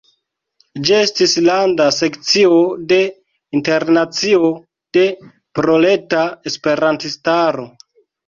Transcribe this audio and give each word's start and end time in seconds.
Ĝi 0.85 0.93
estis 0.99 1.33
landa 1.47 1.85
sekcio 1.97 2.55
de 2.93 2.97
Internacio 3.59 4.49
de 4.97 5.05
Proleta 5.59 6.25
Esperantistaro. 6.53 7.69